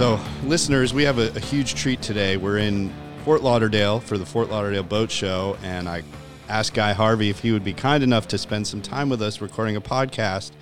[0.00, 2.38] So, listeners, we have a, a huge treat today.
[2.38, 2.90] We're in
[3.22, 6.04] Fort Lauderdale for the Fort Lauderdale Boat Show, and I
[6.48, 9.42] asked Guy Harvey if he would be kind enough to spend some time with us
[9.42, 10.52] recording a podcast.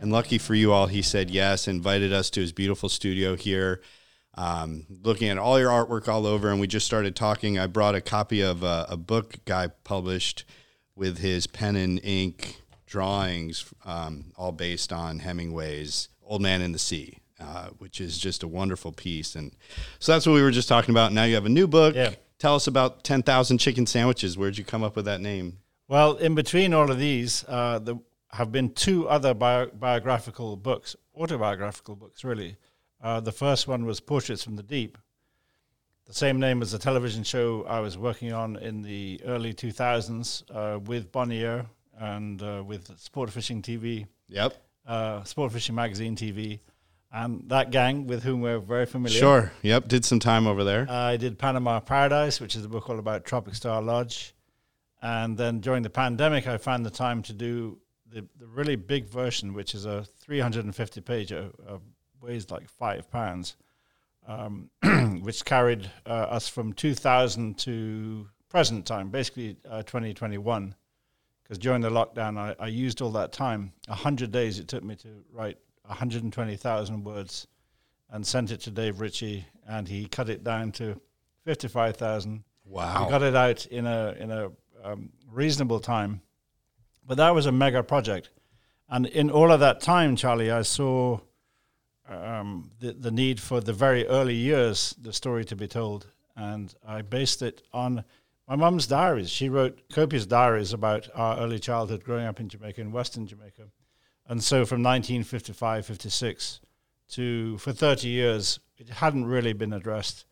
[0.00, 3.82] And lucky for you all, he said yes, invited us to his beautiful studio here.
[4.36, 7.58] Um, looking at all your artwork all over, and we just started talking.
[7.58, 10.46] I brought a copy of a, a book Guy published
[10.96, 16.78] with his pen and ink drawings, um, all based on Hemingway's Old Man in the
[16.78, 19.34] Sea, uh, which is just a wonderful piece.
[19.36, 19.52] And
[19.98, 21.12] so that's what we were just talking about.
[21.12, 21.94] Now you have a new book.
[21.94, 22.14] Yeah.
[22.38, 24.36] Tell us about 10,000 Chicken Sandwiches.
[24.38, 25.58] Where'd you come up with that name?
[25.88, 27.96] Well, in between all of these, uh, there
[28.32, 32.56] have been two other bio- biographical books, autobiographical books, really.
[33.02, 34.98] Uh, the first one was Portraits from the Deep,
[36.06, 40.42] the same name as the television show I was working on in the early 2000s
[40.54, 41.66] uh, with Bonnier
[41.98, 44.54] and uh, with Sport Fishing TV, Yep.
[44.86, 46.60] uh, Sport Fishing Magazine TV,
[47.12, 49.18] and that gang with whom we're very familiar.
[49.18, 49.52] Sure.
[49.62, 49.88] Yep.
[49.88, 50.86] Did some time over there.
[50.90, 54.34] I did Panama Paradise, which is a book all about Tropic Star Lodge.
[55.00, 57.78] And then during the pandemic, I found the time to do
[58.10, 61.78] the, the really big version, which is a 350 page, uh, uh,
[62.20, 63.56] weighs like five pounds,
[64.26, 64.70] um,
[65.22, 70.74] which carried uh, us from 2000 to present time, basically uh, 2021.
[71.42, 73.72] Because during the lockdown, I, I used all that time.
[73.86, 75.56] 100 days it took me to write
[75.88, 77.46] 120,000 words
[78.10, 81.00] and sent it to Dave Ritchie, and he cut it down to
[81.44, 82.44] 55,000.
[82.64, 83.04] Wow.
[83.04, 84.50] We got it out in a in a
[84.84, 86.20] um, reasonable time,
[87.06, 88.30] but that was a mega project,
[88.88, 91.20] and in all of that time, Charlie, I saw
[92.08, 96.74] um, the the need for the very early years, the story to be told, and
[96.86, 98.04] I based it on
[98.46, 99.30] my mum's diaries.
[99.30, 103.64] She wrote copious diaries about our early childhood growing up in Jamaica, in Western Jamaica,
[104.28, 106.60] and so from 1955, 56
[107.10, 110.26] to for 30 years, it hadn't really been addressed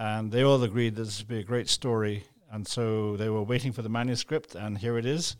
[0.00, 2.24] and they all agreed that this would be a great story.
[2.50, 5.36] And so they were waiting for the manuscript, and here it is.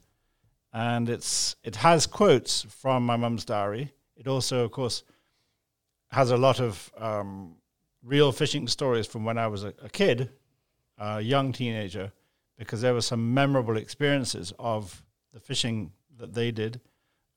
[0.75, 3.91] And it's it has quotes from my mum's diary.
[4.19, 5.03] It also, of course,
[6.11, 7.57] has a lot of um,
[8.05, 10.29] real fishing stories from when I was a, a kid,
[10.99, 12.13] a young teenager,
[12.59, 15.03] because there were some memorable experiences of
[15.33, 16.83] the fishing that they did,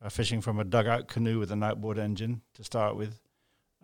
[0.03, 3.19] uh, fishing from a dugout canoe with an outboard engine to start with.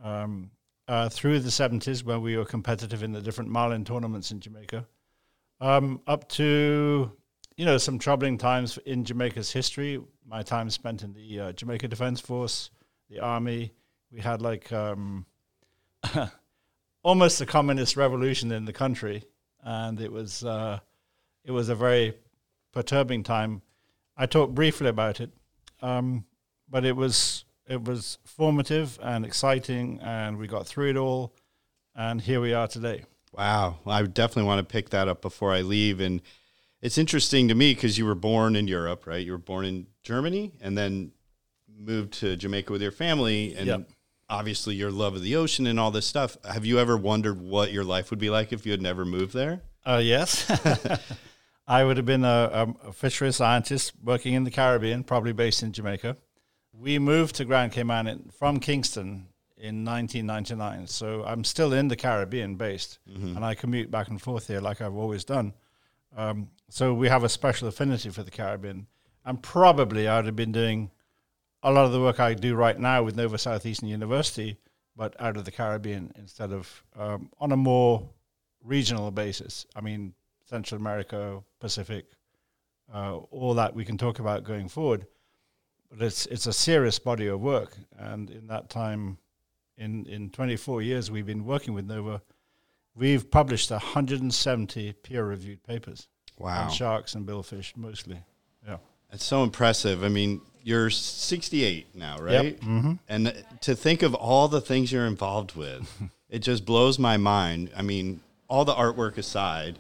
[0.04, 0.52] Um,
[0.88, 4.88] uh, through the 70s when we were competitive in the different Marlin tournaments in Jamaica,
[5.62, 7.12] um, up to,
[7.58, 10.02] you know, some troubling times in Jamaica's history.
[10.26, 12.72] My time spent in the uh, Jamaica Defense Force,
[13.10, 13.72] the Army.
[14.12, 15.26] We had like um,
[17.04, 19.24] almost a communist revolution in the country,
[19.64, 20.80] and it was uh,
[21.46, 22.16] it was a very
[22.72, 23.62] perturbing time.
[24.18, 25.32] I talked briefly about it,
[25.82, 26.26] um,
[26.70, 31.34] but it was it was formative and exciting, and we got through it all,
[31.96, 33.04] and here we are today.
[33.32, 33.78] Wow.
[33.86, 36.00] Well, I definitely want to pick that up before I leave.
[36.00, 36.22] And
[36.82, 39.24] it's interesting to me because you were born in Europe, right?
[39.24, 41.12] You were born in Germany and then
[41.72, 43.54] moved to Jamaica with your family.
[43.56, 43.90] And Yep.
[44.30, 46.38] obviously, your love of the ocean and all this stuff.
[46.44, 49.34] Have you ever wondered what your life would be like if you had never moved
[49.36, 49.62] there?
[49.86, 50.50] Uh, yes.
[51.70, 55.72] I would have been a, a, fishery scientist working in the Caribbean, probably based in
[55.72, 56.18] Jamaica.
[56.74, 61.96] We moved to Grand Cayman in, from Kingston in 1999, so I'm still in the
[61.96, 65.54] Caribbean based, and I commute back and forth here like I've always done.
[66.18, 68.88] Um, so we have a special affinity for the Caribbean,
[69.24, 70.90] and probably I would have been doing
[71.62, 74.58] a lot of the work I do right now with Nova Southeastern University,
[74.96, 78.10] but out of the Caribbean instead of um, on a more
[78.64, 79.68] regional basis.
[79.76, 80.14] I mean,
[80.50, 82.06] Central America, Pacific,
[82.94, 85.06] uh, all that we can talk about going forward.
[85.92, 89.18] But it's it's a serious body of work, and in that time,
[89.78, 92.22] in in 24 years we've been working with Nova,
[92.96, 96.64] we've published 170 peer-reviewed papers Wow.
[96.66, 98.22] on sharks and billfish mostly.
[98.66, 98.78] Yeah.
[99.12, 100.04] It's so impressive.
[100.04, 102.60] I mean, you're 68 now, right?
[102.62, 102.94] Mm-hmm.
[103.10, 105.92] And to think of all the things you're involved with,
[106.30, 107.72] it just blows my mind.
[107.76, 109.80] I mean, all the artwork aside,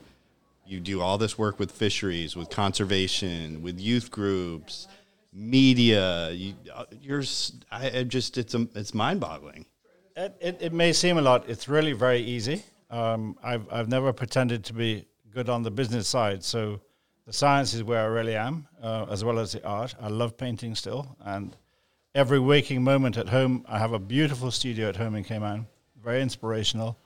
[0.69, 4.87] you do all this work with fisheries, with conservation, with youth groups,
[5.33, 6.31] media.
[6.31, 9.65] You, uh, you're s- I, just it's a, it's mind-boggling.
[10.15, 11.49] It, it, it may seem a lot.
[11.49, 12.63] It's really very easy.
[12.89, 16.43] Um, I've, I've never pretended to be good on the business side.
[16.43, 16.81] So
[17.25, 19.95] the science is where I really am, uh, as well as the art.
[20.01, 21.15] I love painting still.
[21.23, 21.55] And
[22.15, 25.67] every waking moment at home, I have a beautiful studio at home in Cayman,
[26.03, 26.97] very inspirational,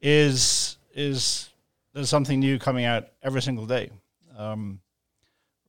[0.00, 1.49] is, is
[1.92, 3.90] there's something new coming out every single day.
[4.36, 4.80] Um,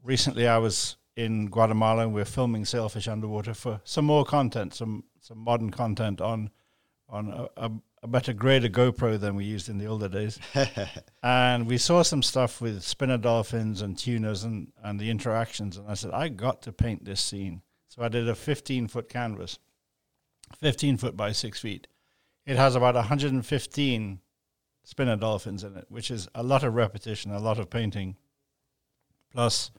[0.03, 5.03] recently, I was in Guatemala and we're filming sailfish underwater for some more content, some,
[5.19, 6.49] some modern content on
[7.11, 7.71] on a, a,
[8.03, 10.39] a better grade of GoPro than we used in the older days.
[11.23, 15.77] and we saw some stuff with spinner dolphins and tunas and, and the interactions.
[15.77, 17.61] And I said, I got to paint this scene.
[17.89, 19.59] So I did a 15 foot canvas,
[20.57, 21.87] 15 foot by six feet.
[22.45, 24.19] It has about 115
[24.83, 28.15] spinner dolphins in it, which is a lot of repetition, a lot of painting,
[29.31, 29.71] plus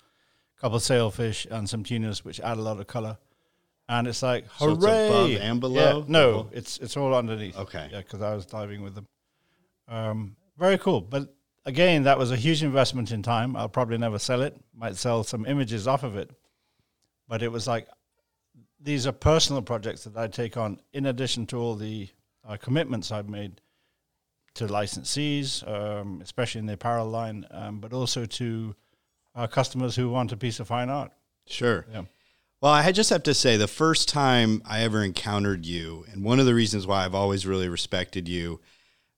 [0.57, 3.19] a couple of sailfish and some tunas, which add a lot of color
[3.89, 4.69] and it's like hooray!
[4.69, 5.99] So it's above and below.
[5.99, 7.57] Yeah, no, it's it's all underneath.
[7.57, 7.89] Okay.
[7.91, 9.07] Yeah, because I was diving with them.
[9.89, 11.35] Um, very cool, but
[11.65, 13.57] again, that was a huge investment in time.
[13.57, 14.57] I'll probably never sell it.
[14.75, 16.31] Might sell some images off of it,
[17.29, 17.89] but it was like
[18.81, 22.09] these are personal projects that I take on in addition to all the
[22.47, 23.61] uh, commitments I've made
[24.55, 28.75] to licensees, um, especially in the apparel line, um, but also to
[29.35, 31.11] our customers who want a piece of fine art.
[31.47, 31.87] Sure.
[31.91, 32.03] Yeah.
[32.61, 36.39] Well, I just have to say, the first time I ever encountered you, and one
[36.39, 38.61] of the reasons why I've always really respected you,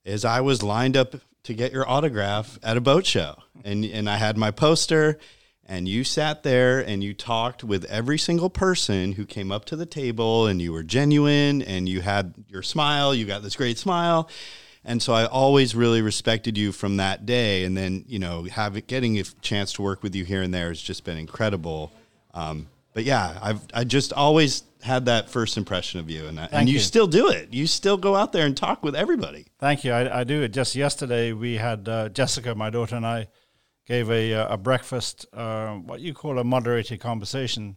[0.03, 4.09] is I was lined up to get your autograph at a boat show, and and
[4.09, 5.19] I had my poster,
[5.63, 9.75] and you sat there and you talked with every single person who came up to
[9.75, 13.77] the table, and you were genuine, and you had your smile, you got this great
[13.77, 14.27] smile.
[14.85, 17.65] And so I always really respected you from that day.
[17.65, 20.69] And then, you know, having getting a chance to work with you here and there
[20.69, 21.91] has just been incredible.
[22.33, 26.69] Um, but yeah, I've I just always had that first impression of you, and and
[26.69, 27.53] you, you, still do it.
[27.53, 29.47] You still go out there and talk with everybody.
[29.59, 29.91] Thank you.
[29.91, 30.53] I, I do it.
[30.53, 33.27] Just yesterday, we had uh, Jessica, my daughter, and I
[33.85, 37.75] gave a uh, a breakfast, uh, what you call a moderated conversation,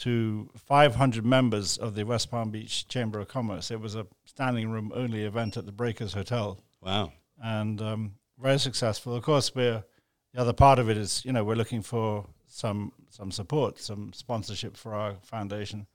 [0.00, 3.70] to 500 members of the West Palm Beach Chamber of Commerce.
[3.70, 6.58] It was a standing room only event at the Breakers Hotel.
[6.82, 7.12] Wow!
[7.42, 9.14] And um, very successful.
[9.14, 9.84] Of course, we're
[10.34, 14.12] the other part of it is you know we're looking for some some support, some
[14.12, 15.86] sponsorship for our foundation,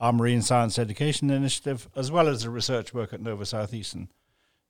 [0.00, 4.08] our Marine Science Education Initiative, as well as the research work at Nova Southeastern.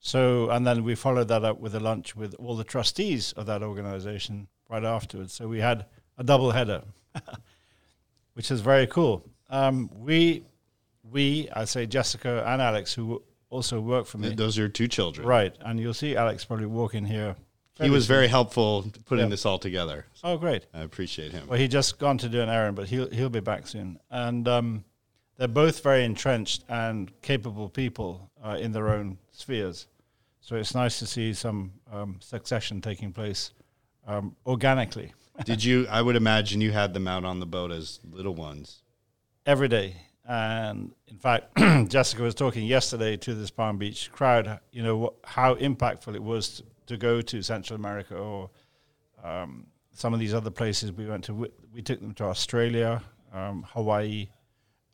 [0.03, 3.45] So, and then we followed that up with a lunch with all the trustees of
[3.45, 5.31] that organization right afterwards.
[5.33, 5.85] So we had
[6.17, 6.83] a double header,
[8.33, 9.23] which is very cool.
[9.49, 10.45] Um, we,
[11.03, 14.33] we, I say Jessica and Alex, who also work for me.
[14.33, 15.55] Those are two children, right?
[15.61, 17.35] And you'll see Alex probably walking here
[17.79, 19.29] he was very helpful putting yeah.
[19.29, 20.05] this all together.
[20.23, 20.67] Oh, great!
[20.73, 21.47] I appreciate him.
[21.47, 23.99] Well, he just gone to do an errand, but he'll he'll be back soon.
[24.09, 24.83] And um,
[25.37, 29.87] they're both very entrenched and capable people uh, in their own spheres.
[30.41, 33.51] So it's nice to see some um, succession taking place
[34.07, 35.13] um, organically.
[35.45, 35.87] Did you?
[35.89, 38.81] I would imagine you had them out on the boat as little ones
[39.45, 39.95] every day.
[40.27, 41.57] And in fact,
[41.89, 44.59] Jessica was talking yesterday to this Palm Beach crowd.
[44.71, 48.49] You know wh- how impactful it was to go to Central America or
[49.23, 51.49] um, some of these other places we went to.
[51.73, 53.01] We took them to Australia,
[53.33, 54.29] um, Hawaii,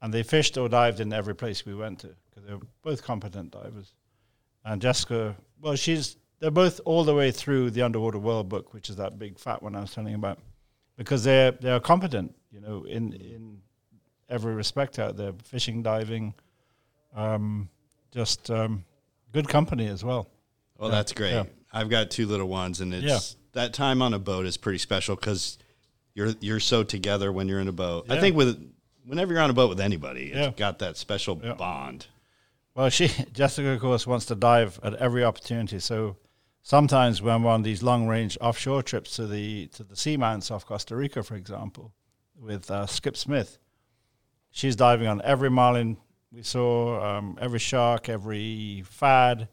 [0.02, 3.04] and they fished or dived in every place we went to because they were both
[3.04, 3.94] competent divers.
[4.64, 8.90] And Jessica, well, she's they're both all the way through the Underwater World Book, which
[8.90, 10.40] is that big fat one I was telling you about,
[10.98, 13.62] because they're they're competent, you know, in in
[14.30, 16.34] every respect out there, fishing, diving,
[17.16, 17.70] um,
[18.12, 18.84] just um,
[19.32, 20.30] good company as well.
[20.78, 20.96] Well, yeah.
[20.96, 21.32] that's great.
[21.32, 21.46] Yeah.
[21.72, 23.20] I've got two little ones, and it's yeah.
[23.54, 25.58] that time on a boat is pretty special because
[26.14, 28.06] you're you're so together when you're in a boat.
[28.10, 28.74] I think with
[29.06, 30.48] whenever you're on a boat with anybody, yeah.
[30.48, 32.08] it's got that special bond.
[32.76, 35.80] Well, she Jessica, of course, wants to dive at every opportunity.
[35.80, 36.18] So
[36.68, 40.66] sometimes when we're on these long range offshore trips to the to the seamounts off
[40.66, 41.94] Costa Rica, for example,
[42.38, 43.58] with uh, Skip Smith,
[44.52, 45.96] she's diving on every marlin
[46.34, 49.48] we saw, um, every shark, every fad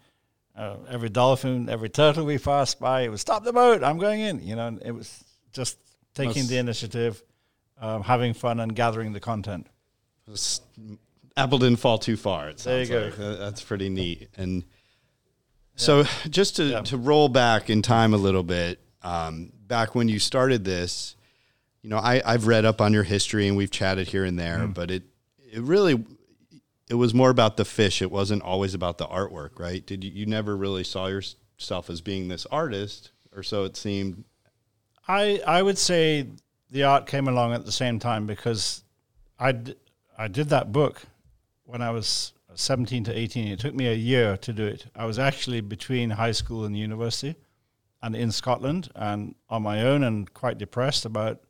[0.56, 4.20] uh, every dolphin, every turtle we passed by, it was stop the boat, I'm going
[4.20, 4.42] in.
[4.42, 5.78] You know, it was just
[6.14, 7.22] taking That's the initiative,
[7.80, 9.68] um, having fun, and gathering the content.
[11.36, 12.50] Apple didn't fall too far.
[12.50, 13.16] It there you like.
[13.16, 13.36] go.
[13.36, 14.28] that's pretty neat.
[14.36, 14.64] And.
[15.76, 16.80] So, just to, yeah.
[16.82, 21.16] to roll back in time a little bit, um, back when you started this,
[21.82, 24.60] you know, I, I've read up on your history and we've chatted here and there,
[24.60, 24.74] mm.
[24.74, 25.02] but it
[25.52, 26.04] it really
[26.88, 28.00] it was more about the fish.
[28.02, 29.84] It wasn't always about the artwork, right?
[29.84, 34.24] Did you, you never really saw yourself as being this artist, or so it seemed?
[35.06, 36.28] I I would say
[36.70, 38.82] the art came along at the same time because
[39.38, 39.54] I
[40.16, 41.02] I did that book
[41.64, 43.48] when I was 17 to 18.
[43.48, 44.86] It took me a year to do it.
[44.94, 47.36] I was actually between high school and university
[48.02, 51.40] and in Scotland and on my own and quite depressed about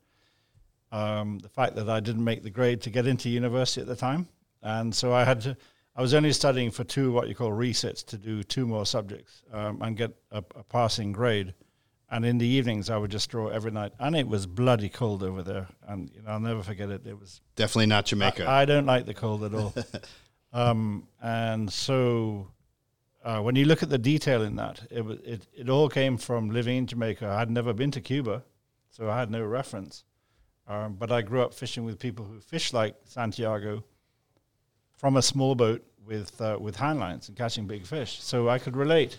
[0.91, 3.95] um, the fact that I didn't make the grade to get into university at the
[3.95, 4.27] time.
[4.61, 5.57] And so I had to,
[5.95, 9.43] I was only studying for two what you call resets to do two more subjects
[9.51, 11.53] um, and get a, a, passing grade.
[12.09, 13.91] And in the evenings, I would just draw every night.
[13.99, 15.67] And it was bloody cold over there.
[15.87, 17.05] And you know, I'll never forget it.
[17.05, 18.45] It was definitely not Jamaica.
[18.45, 19.73] I, I don't like the cold at all.
[20.55, 22.47] um, and so
[23.25, 26.49] uh, when you look at the detail in that, it, it it all came from
[26.49, 27.27] living in Jamaica.
[27.27, 28.43] I had never been to Cuba,
[28.89, 30.05] so I had no reference.
[30.67, 33.83] Um, but I grew up fishing with people who fish like Santiago
[34.97, 38.21] from a small boat with uh, with hand lines and catching big fish.
[38.21, 39.17] So I could relate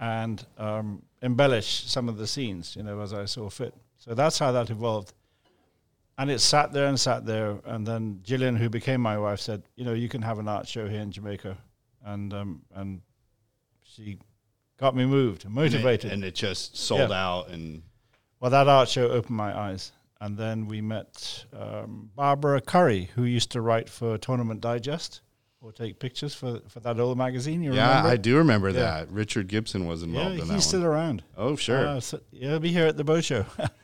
[0.00, 3.74] and um, embellish some of the scenes, you know, as I saw fit.
[3.96, 5.12] So that's how that evolved.
[6.16, 9.62] And it sat there and sat there, and then Gillian, who became my wife, said,
[9.76, 11.58] "You know, you can have an art show here in Jamaica,"
[12.04, 13.02] and um, and
[13.82, 14.18] she
[14.78, 16.12] got me moved, And it- motivated.
[16.12, 17.24] and it just sold Yeah.
[17.26, 17.82] out and
[18.40, 19.92] Well, that art show opened my eyes.
[20.20, 25.20] And then we met um, Barbara Curry, who used to write for Tournament Digest
[25.60, 27.62] or take pictures for, for that old magazine.
[27.62, 28.08] You yeah, remember?
[28.10, 28.80] I do remember Yeah.
[28.80, 29.10] that.
[29.10, 31.24] Richard Gibson was Yeah, involved in he's that still around.
[31.36, 31.86] Oh, sure.
[31.86, 33.44] Uh, so he'll be here at the boat show.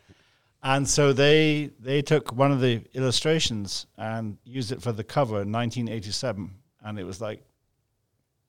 [0.62, 5.42] and so they they took one of the illustrations and used it for the cover
[5.42, 6.50] in 1987,
[6.84, 7.42] and it was like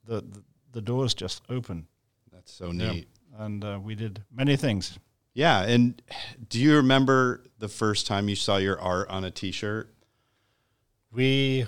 [0.05, 1.87] the the, the doors just open,
[2.31, 3.07] That's so neat.
[3.37, 4.97] and uh, we did many things.
[5.33, 6.01] Yeah, and
[6.49, 9.93] do you remember the first time you saw your art on a T-shirt?
[11.11, 11.65] We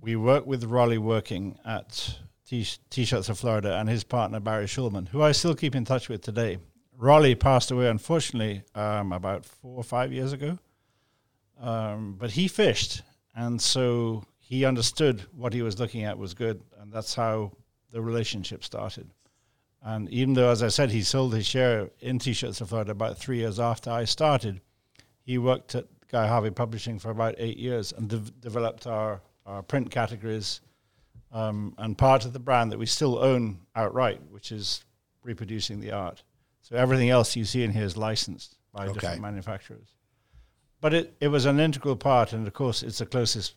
[0.00, 5.08] we worked with Raleigh working at T- T-shirts of Florida and his partner Barry Schulman,
[5.08, 6.58] who I still keep in touch with today.
[6.96, 10.58] Raleigh passed away unfortunately um, about four or five years ago,
[11.60, 13.02] um, but he fished,
[13.34, 17.52] and so he understood what he was looking at was good, and that's how
[17.90, 19.08] the relationship started.
[19.82, 23.18] And even though, as I said, he sold his share in T-shirts of Florida about
[23.18, 24.60] three years after I started,
[25.24, 29.62] he worked at Guy Harvey Publishing for about eight years and dev- developed our, our
[29.62, 30.60] print categories
[31.32, 34.84] um, and part of the brand that we still own outright, which is
[35.24, 36.22] reproducing the art.
[36.72, 38.94] So everything else you see in here is licensed by Okay.
[38.94, 39.88] different manufacturers.
[40.80, 43.54] But it, it was an integral part, and of course, it's the closest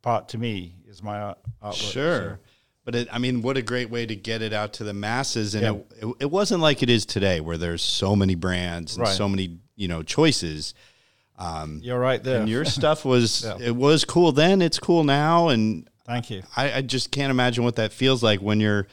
[0.00, 1.92] part to me is my art, artwork.
[1.92, 2.40] Sure.
[2.84, 5.56] But it, I mean, what a great way to get it out to the masses.
[5.56, 5.72] And Yeah.
[5.72, 9.16] it, it, it wasn't like it is today, where there's so many brands and Right.
[9.16, 10.74] so many you know choices.
[11.40, 12.40] So you're right there.
[12.40, 13.58] And your stuff was Yeah.
[13.60, 14.62] it was cool then.
[14.62, 16.42] It's cool now, and Thank you.
[16.56, 18.86] I, I just can't imagine what that feels like when you're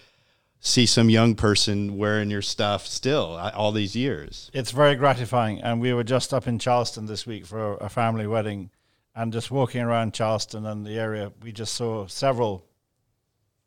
[0.60, 4.50] see some young person wearing your stuff still uh, all these years.
[4.54, 5.62] It's very gratifying.
[5.62, 8.72] And we were just up in Charleston this week for a family wedding.
[9.18, 12.66] And just walking around Charleston and the area, we just saw several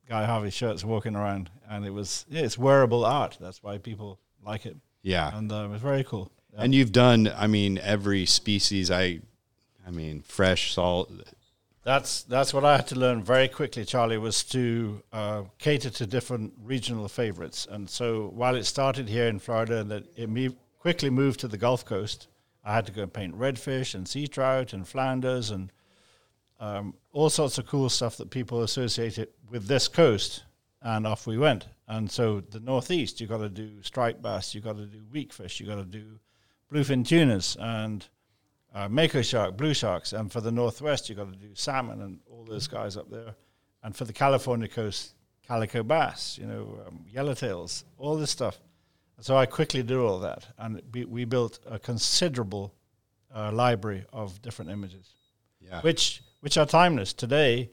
[0.06, 1.50] Guy Harvey shirts walking around.
[1.68, 3.38] And it was, yeah, it's wearable art.
[3.40, 4.76] That's why people like it.
[5.02, 5.36] Yeah.
[5.36, 6.30] And uh, it was very cool.
[6.52, 6.64] Yeah.
[6.64, 8.90] And you've done, I mean, every species.
[8.90, 9.20] I,
[9.86, 11.10] I mean, fresh salt.
[11.88, 16.06] That's that's what I had to learn very quickly, Charlie, was to uh, cater to
[16.06, 17.66] different regional favorites.
[17.70, 21.56] And so while it started here in Florida and it me- quickly moved to the
[21.56, 22.28] Gulf Coast,
[22.62, 25.72] I had to go and paint redfish and sea trout and flounders and
[26.60, 30.44] um, all sorts of cool stuff that people associated with this coast.
[30.82, 31.68] And off we went.
[31.86, 35.58] And so the Northeast, you've got to do striped bass, you've got to do weakfish,
[35.58, 36.18] you've got to do
[36.70, 38.06] bluefin tunas and
[38.78, 42.20] uh, mako shark, blue sharks, and for the northwest you've got to do salmon and
[42.30, 43.34] all those guys up there,
[43.82, 45.14] and for the California coast,
[45.46, 48.60] calico bass, you know, um, yellowtails, all this stuff.
[49.20, 52.72] So I quickly did all that, and we, we built a considerable
[53.34, 55.06] uh, library of different images,
[55.60, 55.80] Yeah.
[55.82, 57.12] which which are timeless.
[57.12, 57.70] Today,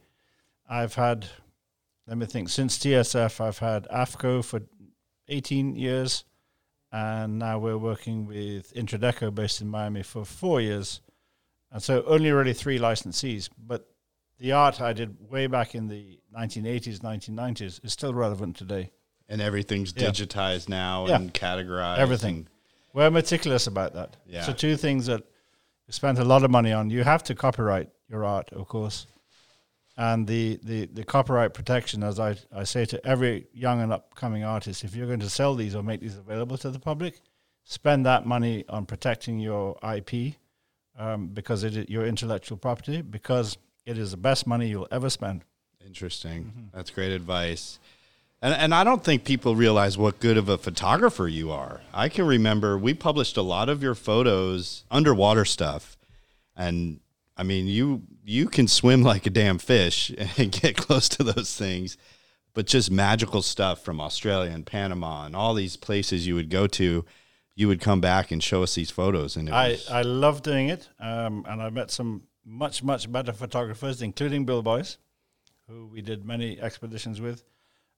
[0.68, 1.28] I've had,
[2.08, 4.62] let me think, since TSF, I've had AFTCO for
[5.28, 6.24] 18 years
[6.96, 11.02] and now we're working with Intradeco based in Miami for four years,
[11.72, 13.50] and so only really three licensees.
[13.58, 13.86] But
[14.40, 18.92] the art I did way back in the 1980s, 1990s is still relevant today.
[19.28, 20.10] and everything's Yeah.
[20.10, 21.16] digitized now Yeah.
[21.16, 21.98] and categorized.
[21.98, 22.48] Everything.
[22.94, 24.18] We're meticulous about that.
[24.28, 24.44] Yeah.
[24.44, 25.24] So two things that
[25.88, 26.92] we spent a lot of money on.
[26.92, 29.08] You have to copyright your art, of course.
[29.98, 34.44] And the, the, the copyright protection, as I, I say to every young and upcoming
[34.44, 37.22] artist, if you're going to sell these or make these available to the public,
[37.64, 40.36] spend that money on protecting your IP
[40.98, 45.10] um, because it is your intellectual property, because it is the best money you'll ever
[45.10, 45.44] spend.
[45.86, 46.46] Interesting.
[46.46, 46.62] Mm-hmm.
[46.74, 47.80] That's great advice.
[48.42, 51.82] And, and I don't think people realize what good of a photographer you are.
[51.94, 55.98] I can remember we published a lot of your photos, underwater stuff,
[56.56, 57.00] and
[57.38, 61.56] I mean you you can swim like a damn fish and get close to those
[61.56, 61.98] things,
[62.54, 66.68] but just magical stuff from Australia and Panama and all these places you would go
[66.68, 67.06] to,
[67.56, 70.42] you would come back and show us these photos, and it I, was, I love
[70.42, 74.98] doing it, um, and I met some much much better photographers, including Bill Boyce,
[75.70, 77.44] who we did many expeditions with.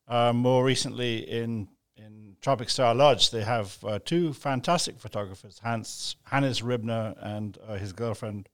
[0.07, 6.17] Uh, more recently, in in Tropic Star Lodge, they have uh, two fantastic photographers, Hans
[6.25, 8.47] Hannes Ribner and uh, his girlfriend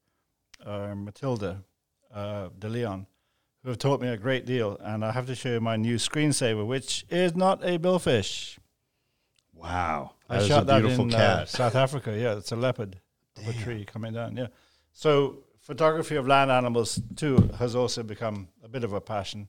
[0.65, 1.63] uh, Matilda
[2.13, 3.07] uh, De Leon,
[3.63, 4.77] who have taught me a great deal.
[4.81, 8.57] And I have to show you my new screensaver, which is not a billfish.
[9.53, 10.11] Wow.
[10.29, 11.49] I That shot a that beautiful in uh, cat.
[11.49, 12.17] South Africa.
[12.17, 12.99] Yeah, it's a leopard
[13.37, 14.35] of a tree coming down.
[14.35, 14.47] Yeah.
[14.91, 19.47] So photography of land animals too has also become a bit of a passion,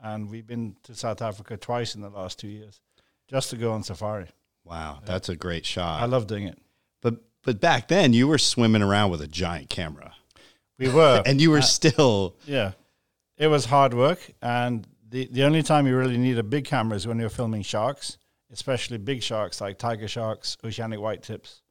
[0.00, 2.80] and we've been to South Africa twice in the last two years,
[3.28, 4.28] just to go on safari.
[4.64, 6.00] wow, that's a great shot.
[6.02, 6.58] I love doing it.
[7.02, 10.14] but but back then you were swimming around with a giant camera.
[10.80, 12.36] We were, And you were still.
[12.46, 12.72] Yeah,
[13.36, 16.96] it was hard work, and the the only time you really need a big camera
[16.96, 18.18] is when you're filming sharks,
[18.50, 21.62] especially big sharks like tiger sharks, oceanic white tips,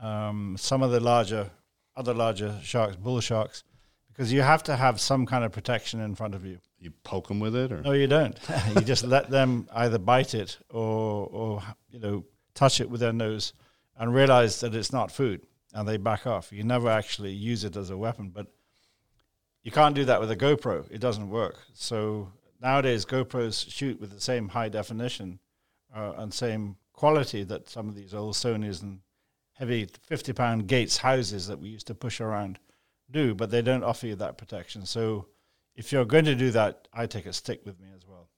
[0.00, 1.50] um, some of the larger,
[1.96, 3.62] other larger sharks, bull sharks,
[4.08, 6.58] because you have to have some kind of protection in front of you.
[6.78, 7.82] you poke them with it or?
[7.82, 8.38] No, you don't.
[8.74, 13.12] you just let them either bite it or, or you know, touch it with their
[13.12, 13.52] nose
[13.98, 15.42] and realize that it's not food,
[15.76, 16.52] and they back off.
[16.52, 18.46] You never actually use it as a weapon, but
[19.62, 20.90] you can't do that with a GoPro.
[20.90, 21.58] It doesn't work.
[21.74, 25.38] So nowadays, GoPros shoot with the same high definition
[25.94, 29.00] uh, and same quality that some of these old Sonys and
[29.52, 32.58] heavy 50 pound Gates houses that we used to push around
[33.10, 34.86] do, but they don't offer you that protection.
[34.86, 35.26] So
[35.74, 38.28] if you're going to do that, I take a stick with me as well.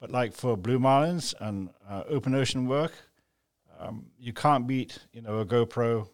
[0.00, 2.92] But like for blue marlins and uh, open ocean work,
[3.78, 6.08] um, you can't beat you know a GoPro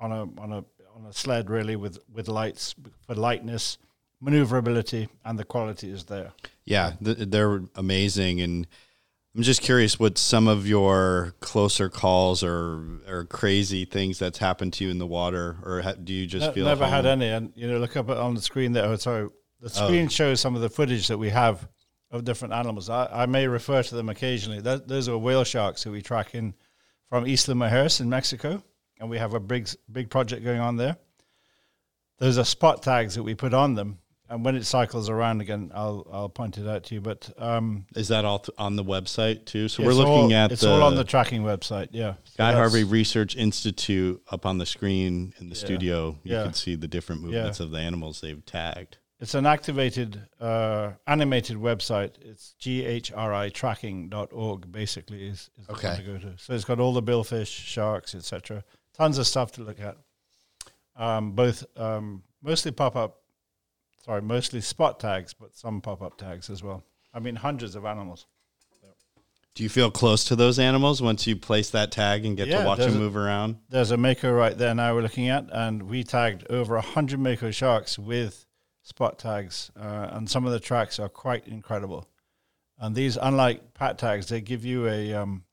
[0.00, 2.74] on a on a on a sled really with with lights
[3.06, 3.78] for lightness,
[4.20, 6.32] maneuverability, and the quality is there.
[6.64, 8.66] Yeah, th- they're amazing, and
[9.34, 14.72] I'm just curious what some of your closer calls or or crazy things that's happened
[14.74, 17.28] to you in the water, or ha- do you just Ne- feel never had any,
[17.28, 18.84] and you know, look up on the screen there.
[18.84, 19.28] Oh, sorry,
[19.60, 19.86] the oh.
[19.86, 21.68] screen shows some of the footage that we have
[22.10, 22.88] of different animals.
[22.88, 24.60] I, I may refer to them occasionally.
[24.60, 26.54] That, those are whale sharks who we track in
[27.08, 28.62] from Isla Mujeres in Mexico,
[29.00, 30.96] and we have a big big project going on there.
[32.18, 35.72] Those are spot tags that we put on them, and when it cycles around again,
[35.74, 37.00] I'll I'll point it out to you.
[37.00, 39.66] But um, Is that all th- on the website too?
[39.68, 41.88] So we're looking all, at it's the, all on the tracking website.
[41.90, 46.16] Yeah, So Guy Harvey Research Institute up on the screen in the studio.
[46.22, 46.44] You Yeah.
[46.44, 48.98] can see the different movements of the animals they've tagged.
[49.20, 52.12] It's an activated, uh, animated website.
[52.20, 55.96] It's ghritracking.org, basically, is, is the one Okay.
[55.96, 56.34] to go to.
[56.38, 58.64] So it's got all the billfish, sharks, etc.
[58.94, 59.96] Tons of stuff to look at.
[60.96, 63.20] Um, both, um, mostly pop up,
[64.04, 66.84] sorry, mostly spot tags, but some pop up tags as well.
[67.12, 68.26] I mean, hundreds of animals.
[69.54, 72.62] Do you feel close to those animals once you place that tag and get Yeah,
[72.62, 73.56] to watch them move around?
[73.68, 77.52] There's a mako right there now we're looking at, and we tagged over 100 mako
[77.52, 78.46] sharks with
[78.82, 82.08] spot tags, uh, and some of the tracks are quite incredible.
[82.80, 85.44] And these, unlike pat tags, they give you a um,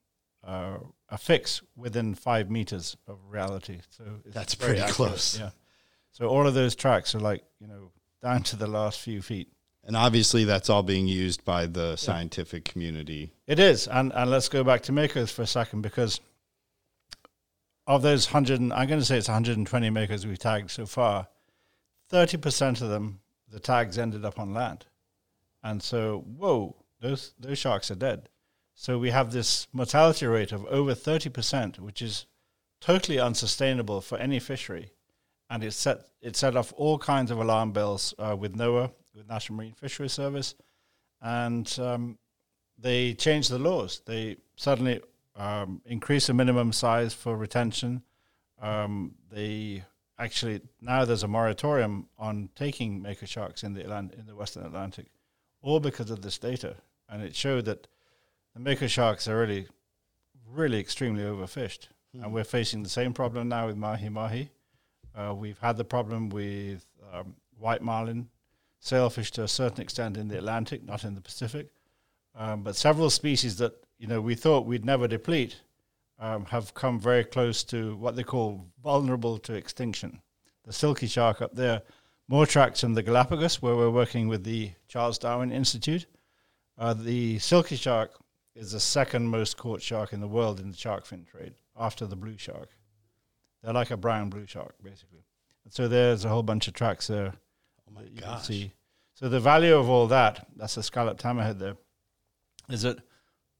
[0.43, 0.77] uh,
[1.12, 3.80] a fix within five meters of reality.
[3.89, 5.38] So it's That's pretty accurate, close.
[5.38, 5.52] Yeah.
[6.12, 7.91] So all of those tracks are like you know
[8.24, 9.50] down to the last few feet.
[9.84, 13.34] And obviously, that's all being used by the scientific community.
[13.47, 16.21] It is, and and let's go back to makos for a second because
[17.88, 21.28] of those hundred, I'm going to say it's 120 makos we've tagged so far.
[22.10, 24.86] Thirty percent of them, the tags ended up on land,
[25.63, 28.30] and so whoa, those those sharks are dead.
[28.82, 32.26] So we have this mortality rate of over 30 percent, which is
[32.80, 34.89] totally unsustainable for any fishery,
[35.52, 39.30] and it set it set off all kinds of alarm bells uh, with NOAA, with
[39.30, 40.56] National Marine Fisheries Service,
[41.22, 42.17] and um,
[42.76, 44.02] they changed the laws.
[44.08, 45.00] They suddenly
[45.36, 48.02] um, increased the minimum size for retention.
[48.60, 49.84] Um, they
[50.17, 54.65] actually now there's a moratorium on taking mako sharks in the Atlant- in the Western
[54.65, 55.06] Atlantic,
[55.62, 57.88] all because of this data, and it showed that
[58.54, 59.68] the mako sharks are really,
[60.50, 64.50] really extremely overfished, and we're facing the same problem now with mahi mahi.
[65.16, 68.30] Uh, we've had the problem with um, white marlin,
[68.80, 71.70] sailfish to a certain extent in the Atlantic, not in the Pacific.
[72.36, 75.62] Um, but several species that you know we thought we'd never deplete
[76.20, 80.22] um, have come very close to what they call vulnerable to extinction.
[80.66, 81.82] The silky shark up there,
[82.28, 86.06] more tracks in the Galapagos, where we're working with the Charles Darwin Institute.
[86.78, 88.12] Uh, the silky shark
[88.56, 92.06] is the second most caught shark in the world in the shark fin trade, after
[92.06, 92.70] the blue shark.
[93.64, 95.24] They're like a brown blue shark, basically.
[95.64, 97.34] And so there's a whole bunch of tracks there.
[97.88, 98.48] Oh my that you can gosh.
[98.48, 98.74] see.
[99.14, 101.78] So the value of all that, that's a scalloped hammerhead there,
[102.70, 102.98] is that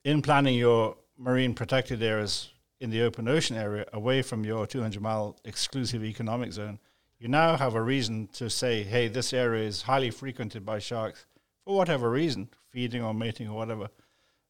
[0.04, 2.50] in planning your marine protected areas
[2.80, 6.80] in the open ocean area away from your 200 mile exclusive economic zone,
[7.20, 11.28] you now have a reason to say, hey, this area is highly frequented by sharks
[11.64, 13.90] for whatever reason, feeding or mating or whatever.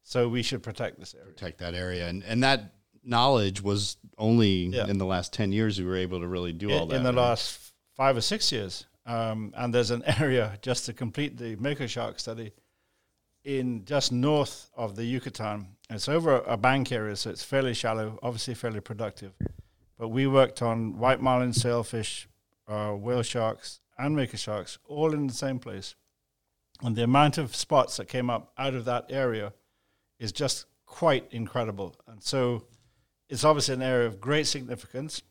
[0.02, 1.26] So we should protect this area.
[1.26, 2.08] Protect that area.
[2.08, 4.86] And, and that knowledge was only Yeah.
[4.88, 6.96] in the last 10 years we were able to really do all that.
[6.96, 7.22] in the right?
[7.22, 8.86] last five or six years.
[9.06, 12.52] um, and there's an area just to complete the Mako Shark study
[13.44, 15.66] in just north of the Yucatan.
[15.90, 19.32] It's over a bank area, so it's fairly shallow, obviously fairly productive.
[19.98, 22.28] But we worked on white marlin sailfish,
[22.68, 25.96] uh, whale sharks, and Mako sharks, all in the same place.
[26.82, 29.52] And the amount of spots that came up out of that area
[30.22, 31.96] is just quite incredible.
[32.06, 32.64] And so
[33.28, 35.22] it's obviously an area of great significance.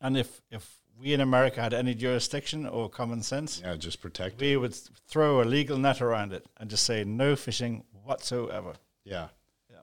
[0.00, 4.40] And if, if we in America had any jurisdiction or common sense, Yeah, just protect.
[4.40, 4.74] we would
[5.08, 8.72] throw a legal net around it and just say no fishing whatsoever.
[9.04, 9.28] Yeah.
[9.70, 9.76] Yeah.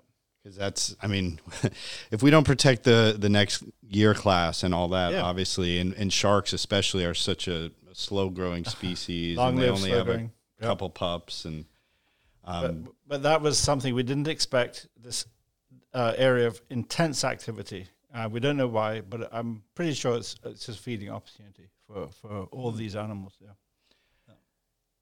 [0.44, 1.40] Because that's, I mean,
[2.12, 5.22] if we don't protect the the next year class and all that, Yeah.
[5.22, 9.68] obviously, and, and sharks especially are such a, a slow growing species, Long and they
[9.70, 10.32] live only have a growing.
[10.60, 10.68] Yeah.
[10.68, 11.66] couple pups, and
[12.44, 14.88] um, but, that was something we didn't expect.
[15.02, 15.26] This
[15.94, 17.88] uh, area of intense activity.
[18.14, 22.08] Uh, we don't know why, but I'm pretty sure it's it's just feeding opportunity for
[22.22, 23.34] for all these animals.
[23.42, 23.54] Yeah.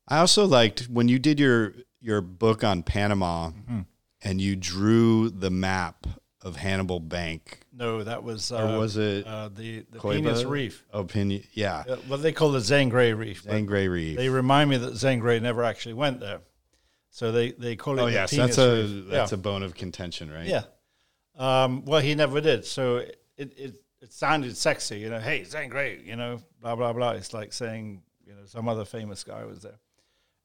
[0.07, 3.79] I also liked when you did your your book on Panama, Mm-hmm.
[4.23, 6.07] and you drew the map
[6.41, 10.13] of Hannibal Bank, No, that was uh, or was it uh, the the Coiba?
[10.23, 10.85] Penis Reef.
[10.93, 11.43] opinion?
[11.53, 13.43] Yeah, Uh, well, they call it Zane Grey Reef.
[13.43, 14.15] but Angray Reef.
[14.17, 16.39] They remind me that Zane Grey never actually went there,
[17.17, 18.01] so they they call it.
[18.03, 19.07] oh the yes, that's a Reef.
[19.09, 19.35] that's yeah.
[19.35, 20.45] a bone of contention, right?
[20.45, 20.65] Yeah.
[21.35, 22.63] Um, well, he never did.
[22.63, 26.93] So it, it, it sounded sexy, you know, hey, Zane Grey, you know, blah, blah,
[26.93, 27.11] blah.
[27.13, 29.79] It's like saying, you know, some other famous guy was there.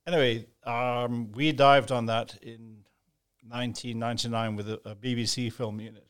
[0.06, 2.85] Anyway, um, we dived on that in
[3.48, 6.06] 1999 with a, a BBC film unit.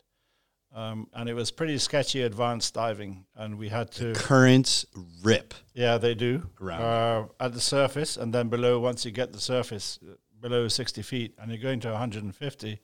[0.72, 3.26] Um, and it was pretty sketchy advanced diving.
[3.34, 4.86] And we had to, Currents
[5.24, 5.54] rip.
[5.74, 6.82] yeah, they do, Around.
[6.82, 8.16] uh, at the surface.
[8.16, 9.98] And then below, once you get the surface,
[10.42, 12.80] below 60 feet, and you're going to 150,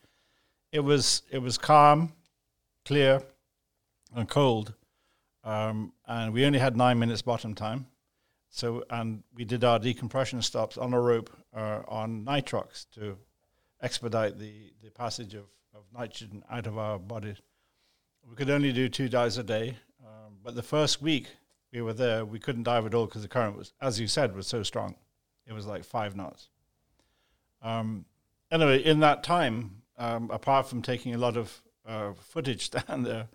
[0.73, 2.13] it was it was calm,
[2.85, 3.23] clear,
[4.15, 4.75] and cold,
[5.45, 7.87] um, and we only had nine minutes bottom time.
[8.49, 13.19] So and we did our decompression stops on a rope uh, on nitrox to
[13.83, 15.45] expedite the, the passage of,
[15.75, 17.37] of nitrogen out of our bodies.
[18.29, 21.29] We could only do two dives a day, um, but the first week
[21.73, 24.35] we were there, we couldn't dive at all because the current was, as you said,
[24.35, 24.97] was so strong.
[25.47, 26.49] It was like five knots.
[27.63, 28.05] Um,
[28.51, 33.29] anyway, in that time, um, apart from taking a lot of uh, footage down there,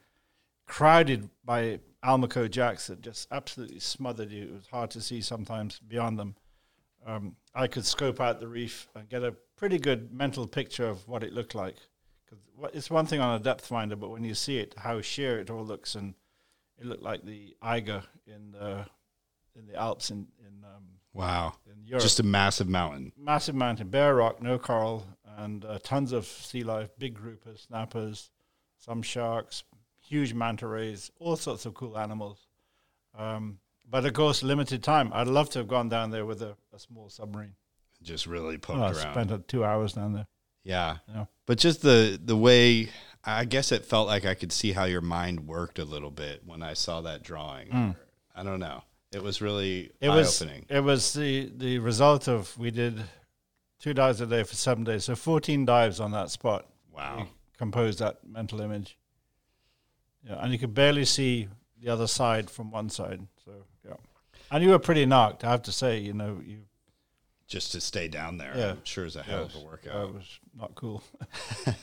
[0.65, 4.43] crowded by Almaco jacks that just absolutely smothered you.
[4.43, 6.36] It was hard to see sometimes beyond them.
[7.05, 11.07] Um, I could scope out the reef and get a pretty good mental picture of
[11.07, 11.75] what it looked like.
[12.29, 12.39] 'Cause
[12.73, 15.49] it's one thing on a depth finder, but when you see it, how sheer it
[15.49, 16.15] all looks, and
[16.77, 18.88] it looked like the Eiger in the
[19.55, 21.54] in the Alps in in, um, Wow.
[21.86, 23.12] Just a massive mountain.
[23.17, 25.06] massive mountain, bare rock, no coral,
[25.38, 28.32] and uh, tons of sea life, big groupers, snappers,
[28.80, 29.63] some sharks,
[30.02, 32.47] huge manta rays, all sorts of cool animals.
[33.17, 35.12] Um, but of course, limited time.
[35.13, 37.54] I'd love to have gone down there with a, a small submarine.
[38.02, 39.13] Just really poked Oh, I around.
[39.13, 40.28] spent uh, two hours down there.
[40.63, 40.97] yeah.
[41.13, 41.26] Yeah.
[41.45, 42.89] But just the the way
[43.23, 46.41] I guess it felt like I could see how your mind worked a little bit
[46.45, 47.95] when I saw that drawing.
[48.36, 48.84] I don't know.
[49.13, 49.91] It was really.
[50.02, 50.65] It was opening.
[50.69, 53.02] it was the the result of we did
[53.80, 56.65] two dives a day for seven days, so fourteen dives on that spot.
[56.91, 57.28] Wow.
[57.58, 58.97] composed that mental image.
[60.28, 61.47] Yeah, and you could barely see
[61.82, 63.28] the other side from one side.
[63.45, 63.52] So
[63.86, 63.95] yeah,
[64.52, 65.43] and you were pretty knocked.
[65.43, 66.60] I have to say, you know, you
[67.47, 68.54] Just to stay down there.
[68.56, 68.71] Yeah.
[68.71, 70.13] I'm sure is a hell of a that workout.
[70.13, 71.04] was not cool.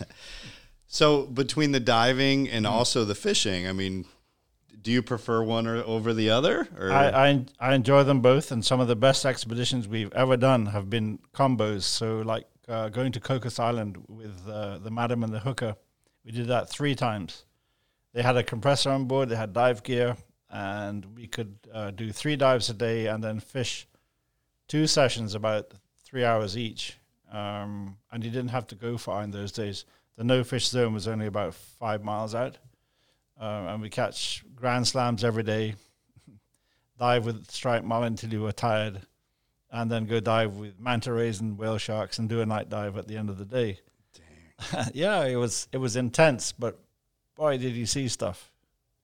[0.93, 2.73] So between the diving and Hmm.
[2.73, 4.07] also the fishing, I mean,
[4.83, 6.69] do you prefer one or over the other?
[6.79, 10.67] I, I I enjoy them both, and some of the best expeditions we've ever done
[10.67, 11.83] have been combos.
[11.83, 15.77] So like uh, going to Cocos Island with uh, the Madam and the Hooker,
[16.25, 17.45] we did that three times.
[18.13, 20.17] They had a compressor on board, they had dive gear,
[20.51, 23.87] and we could uh, do three dives a day and then fish
[24.67, 25.73] two sessions about
[26.05, 26.97] three hours each.
[27.31, 29.85] Um, and you didn't have to go far in those days.
[30.17, 32.59] The no fish zone was only about five miles out.
[33.41, 35.75] Uh, and we catch grand slams every day,
[36.99, 39.01] dive with striped marlin until you were tired,
[39.71, 42.97] and then go dive with manta rays and whale sharks and do a night dive
[42.99, 43.79] at the end of the day.
[44.95, 46.79] yeah, it was it was intense, but
[47.35, 48.51] boy, did you see stuff.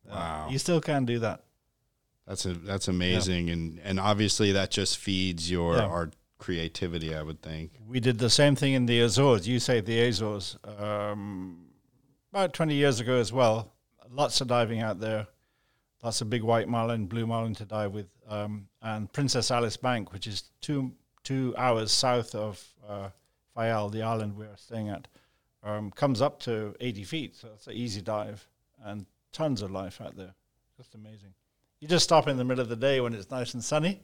[0.08, 0.48] Uh, Wow.
[0.50, 1.42] you still can do that.
[2.26, 5.84] That's a that's amazing, and and obviously that just feeds your Yeah.
[5.86, 7.14] art creativity.
[7.14, 7.72] I would think.
[7.88, 9.48] We did the same thing in the Azores.
[9.48, 11.68] You say the Azores um,
[12.32, 13.72] about 20 years ago as well.
[14.10, 15.26] Lots of diving out there.
[16.02, 18.08] Lots of big white marlin, blue marlin to dive with.
[18.28, 20.92] Um, and Princess Alice Bank, which is two
[21.24, 23.08] two hours south of uh,
[23.56, 25.08] Fayal, the island we're staying at,
[25.64, 27.34] um, comes up to 80 feet.
[27.34, 28.46] So it's an easy dive
[28.84, 30.34] and tons of life out there.
[30.76, 31.34] Just amazing.
[31.80, 34.00] You just stop in the middle of the day when it's nice and sunny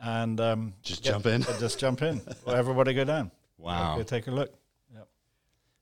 [0.00, 1.42] and um, Just jump in?
[1.60, 2.20] Just jump in.
[2.46, 3.30] Everybody go down.
[3.58, 3.96] Wow.
[3.96, 4.52] Go take a look.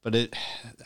[0.02, 0.34] But it,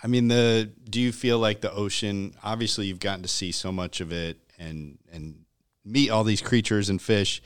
[0.03, 2.35] I mean, the do you feel like the ocean?
[2.42, 5.44] Obviously, you've gotten to see so much of it and and
[5.85, 7.42] meet all these creatures and fish,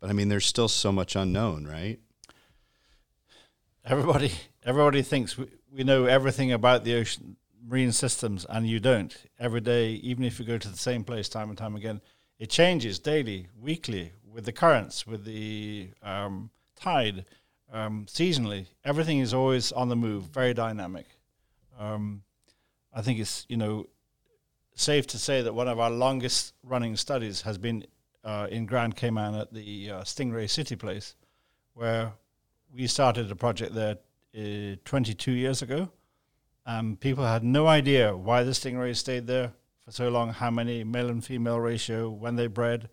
[0.00, 1.98] but I mean, there's still so much unknown, right?
[3.84, 4.32] Everybody,
[4.64, 9.16] everybody thinks we, we know everything about the ocean marine systems, and you don't.
[9.38, 12.00] Every day, even if you go to the same place time and time again,
[12.38, 17.24] it changes daily, weekly, with the currents, with the um, tide,
[17.72, 18.66] um, seasonally.
[18.84, 21.06] Everything is always on the move, very dynamic.
[21.78, 22.22] Um,
[22.92, 23.88] I think it's you know
[24.74, 27.86] safe to say that one of our longest running studies has been
[28.24, 31.14] uh, in Grand Cayman at the uh, Stingray City Place,
[31.74, 32.12] where
[32.74, 33.98] we started a project there
[34.36, 35.90] uh, 22 years ago.
[36.66, 39.52] Um, people had no idea why the stingrays stayed there
[39.84, 42.88] for so long, how many male and female ratio, when they bred,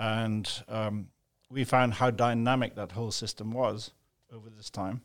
[0.00, 1.06] and um,
[1.50, 3.92] we found how dynamic that whole system was
[4.32, 5.02] over this time.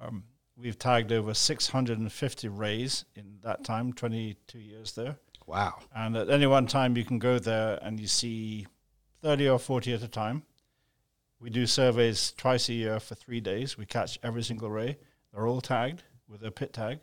[0.00, 0.24] Um,
[0.56, 5.16] we've tagged over 650 rays in that time, 22 years there.
[5.46, 5.80] Wow.
[5.94, 8.66] And at any one time, you can go there and you see
[9.22, 10.42] 30 or 40 at a time.
[11.40, 13.76] We do surveys twice a year for three days.
[13.76, 14.96] We catch every single ray.
[15.32, 17.00] They're all tagged with a pit tag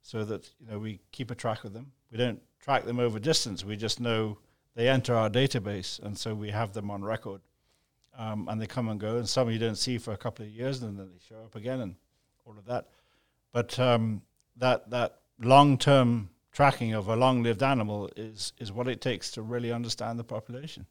[0.00, 1.92] so that you know we keep a track of them.
[2.10, 3.64] We don't track them over distance.
[3.64, 4.38] We just know
[4.74, 7.42] they enter our database, and so we have them on record.
[8.16, 10.50] Um, and they come and go, and some you don't see for a couple of
[10.50, 11.94] years, and then they show up again, and
[12.44, 12.88] all of that.
[13.52, 14.22] But um,
[14.56, 19.30] that that long term tracking of a long lived animal is is what it takes
[19.32, 20.86] to really understand the population.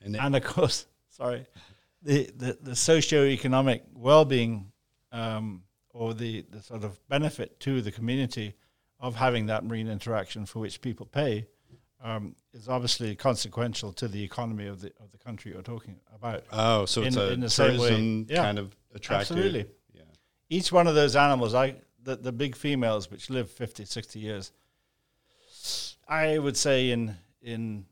[0.00, 1.46] And, And of course, sorry,
[2.02, 4.70] the the, the socio-economic well-being
[5.12, 8.54] um, or the, the sort of benefit to the community
[9.00, 11.46] of having that marine interaction for which people pay
[12.02, 16.44] um, is obviously consequential to the economy of the of the country you're talking about.
[16.52, 18.24] oh, so it's in- a in the same way.
[18.28, 18.42] Yeah.
[18.42, 19.36] kind of attractive.
[19.36, 19.66] Absolutely.
[19.92, 20.02] Yeah.
[20.48, 24.52] Each one of those animals, I the, the big females which live 50, 60 years,
[26.08, 27.84] I would say in in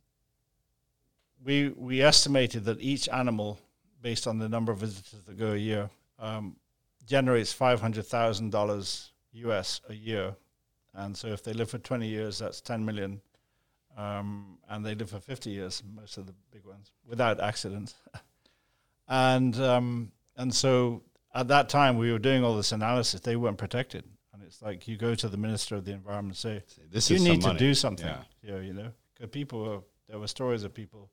[1.45, 3.59] we we estimated that each animal,
[4.03, 6.57] based on the number of visitors that go a year, um,
[7.07, 10.35] generates five hundred thousand dollars US a year,
[10.95, 13.21] and so if they live for twenty years, that's ten million,
[13.97, 17.95] um, and they live for fifty years, most of the big ones, without accidents,
[19.09, 21.03] and um, and so
[21.35, 23.21] at that time we were doing all this analysis.
[23.21, 26.63] They weren't protected, and it's like you go to the minister of the environment and
[26.63, 27.59] say, This you need to money.
[27.59, 28.07] do something.
[28.07, 28.23] Yeah.
[28.43, 31.11] Yeah, you know, 'Cause people were, there were stories of people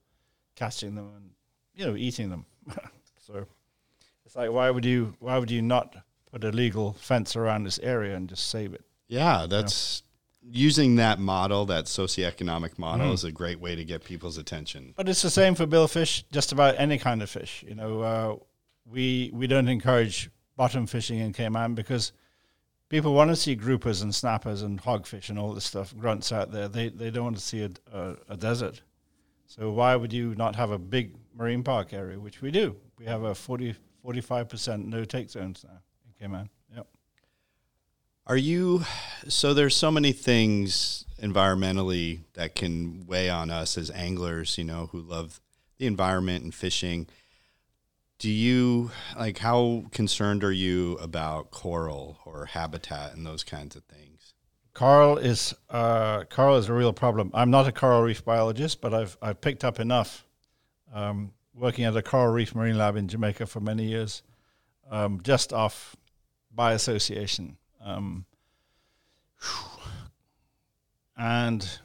[0.56, 1.30] catching them and
[1.76, 2.46] you know eating them.
[3.18, 3.46] so
[4.26, 5.96] it's like why would you why would you not
[6.32, 8.84] put a legal fence around this area and just save it?
[9.08, 10.04] Yeah, that's
[10.46, 13.14] using that model, that socioeconomic model, Mm.
[13.14, 14.94] is a great way to get people's attention.
[14.96, 17.64] But it's the same for billfish, just about any kind of fish.
[17.68, 18.36] You know, uh,
[18.86, 22.12] we we don't encourage bottom fishing in Cayman because
[22.90, 26.52] people want to see groupers and snappers and hogfish and all this stuff, grunts out
[26.52, 26.68] there.
[26.68, 28.82] They they don't want to see a, a, a desert.
[29.46, 32.76] So why would you not have a big marine park area, which we do?
[32.98, 36.50] We have a 40, 45% no take zones now in Cayman.
[38.26, 38.84] Are you
[39.28, 44.90] so there's so many things environmentally that can weigh on us as anglers, you know,
[44.92, 45.40] who love
[45.78, 47.08] the environment and fishing.
[48.20, 53.84] Do you like how concerned are you about coral or habitat and those kinds of
[53.86, 54.34] things?
[54.74, 57.32] Coral is uh, coral is a real problem.
[57.34, 60.26] I'm not a coral reef biologist, but I've I've picked up enough
[60.94, 64.24] um, working at a coral reef marine lab in Jamaica for many years,
[64.90, 65.96] um, just off
[66.54, 67.58] by association.
[67.84, 68.26] Um,
[71.18, 71.80] and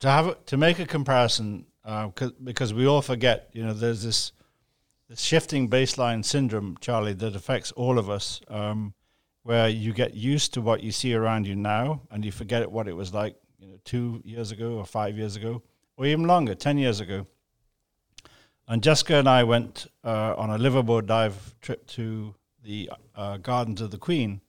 [0.00, 4.02] to have to make a comparison, uh, 'cause- because we all forget, you know, there's
[4.02, 4.32] this
[5.08, 8.40] this shifting baseline syndrome, Charlie, that affects all of us.
[8.46, 8.94] Um,
[9.42, 12.86] where you get used to what you see around you now and you forget what
[12.86, 15.62] it was like you know two years ago or five years ago
[15.96, 17.26] or even longer 10 years ago
[18.68, 23.80] and jessica and i went uh, on a liveaboard dive trip to the uh, gardens
[23.80, 24.40] of the queen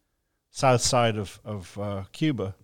[0.51, 2.55] south side of, of uh, cuba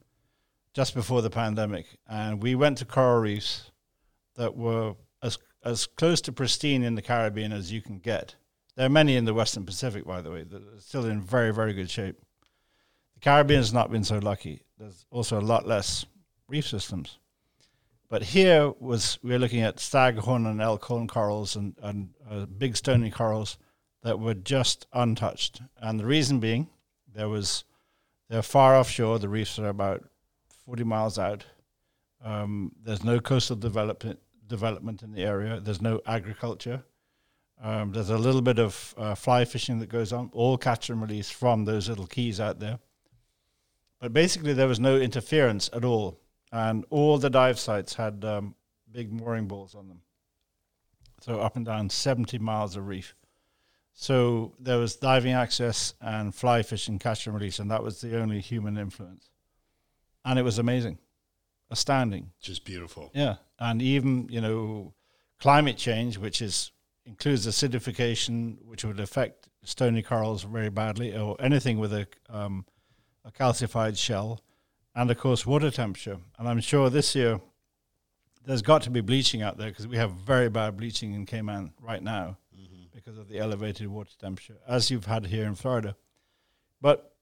[0.73, 3.71] just before the pandemic and we went to coral reefs
[4.35, 8.35] that were as, as close to pristine in the caribbean as you can get
[8.77, 11.51] there are many in the Western Pacific, by the way, that are still in very,
[11.51, 12.15] very good shape.
[13.15, 14.61] The Caribbean has not been so lucky.
[14.77, 16.05] There's also a lot less
[16.47, 17.17] reef systems.
[18.07, 22.77] But here was we were looking at staghorn and elkhorn corals and, and uh, big
[22.77, 23.57] stony corals
[24.03, 25.59] that were just untouched.
[25.77, 26.69] And the reason being,
[27.11, 27.63] there was
[28.29, 29.19] they're far offshore.
[29.19, 30.03] The reefs are about
[30.65, 31.45] 40 miles out.
[32.23, 35.59] Um, there's no coastal development development in the area.
[35.59, 36.83] There's no agriculture.
[37.61, 41.01] Um, there's a little bit of uh, fly fishing that goes on, all catch and
[41.01, 42.79] release from those little keys out there.
[43.99, 46.19] But basically, there was no interference at all,
[46.51, 48.55] and all the dive sites had um,
[48.91, 50.01] big mooring balls on them.
[51.21, 53.15] So up and down 70 miles of reef.
[53.99, 58.21] So there was diving access and fly fishing, catch and release, and that was the
[58.21, 59.31] only human influence.
[60.23, 60.99] And it was amazing,
[61.71, 62.29] astounding.
[62.39, 63.09] Just beautiful.
[63.15, 64.93] Yeah, and even you know,
[65.39, 66.71] climate change, which is
[67.07, 72.67] includes acidification, which would affect stony corals very badly, or anything with a um,
[73.25, 74.41] a calcified shell,
[74.93, 76.17] and of course water temperature.
[76.37, 77.41] And I'm sure this year
[78.45, 81.73] there's got to be bleaching out there because we have very bad bleaching in Cayman
[81.81, 82.37] right now.
[83.07, 85.95] Because of the elevated water temperature, as you've had here in Florida.
[86.81, 87.13] But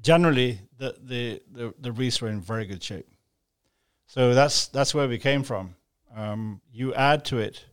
[0.00, 3.06] generally, the, the, the, the reefs were in very good shape.
[4.06, 5.76] So that's that's where we came from.
[6.16, 7.64] Um, you add to it,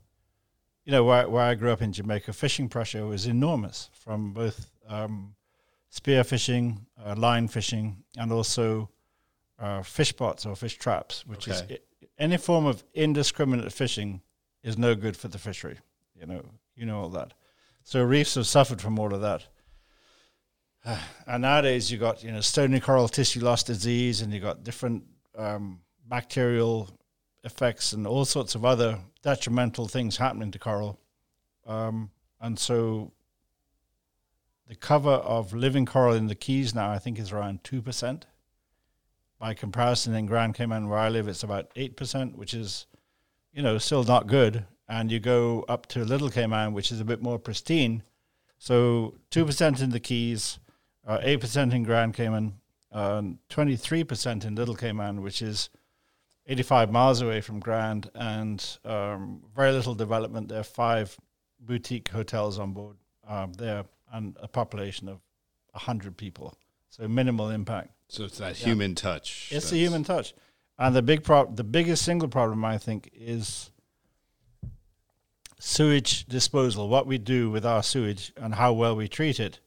[0.84, 4.70] you know, where, where I grew up in Jamaica, fishing pressure was enormous from both
[4.88, 5.34] um,
[5.90, 8.90] spear fishing, uh, line fishing, and also
[9.58, 11.74] uh, fish pots or fish traps, which okay.
[11.74, 11.80] is
[12.20, 14.22] any form of indiscriminate fishing
[14.62, 15.80] is no good for the fishery.
[16.20, 16.42] You know,
[16.76, 17.34] you know all that.
[17.84, 19.46] So reefs have suffered from all of that.
[21.28, 25.04] and nowadays you got you know stony coral tissue loss disease, and you got different
[25.38, 26.90] um, bacterial
[27.44, 31.00] effects and all sorts of other detrimental things happening to coral.
[31.66, 32.12] Um,
[32.42, 33.12] and so
[34.68, 38.26] the cover of living coral in the Keys now, I think, is around two percent
[39.40, 42.88] by comparison, in Grand Cayman, where I live, it's about 8%, which is,
[43.54, 44.66] you know, still not good.
[44.88, 48.04] And you go up to Little Cayman, which is a bit more pristine.
[48.58, 50.60] So 2% in the Keys,
[51.06, 52.54] uh, 8% in Grand Cayman,
[52.92, 55.70] uh, 23% in Little Cayman, which is
[56.48, 60.50] 85 miles away from Grand, and um, very little development.
[60.50, 61.18] There are five
[61.60, 65.20] boutique hotels on board um, there, and a population of
[65.72, 66.56] 100 people.
[66.90, 67.90] So minimal impact.
[68.08, 68.68] So it's that yeah.
[68.68, 69.50] human touch.
[69.52, 70.34] It's the human touch,
[70.78, 73.72] and the big problem, the biggest single problem, I think, is
[75.60, 76.90] sewage disposal.
[76.90, 79.60] What we do with our sewage and how well we treat it,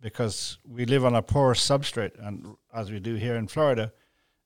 [0.00, 3.92] because we live on a porous substrate, and as we do here in Florida,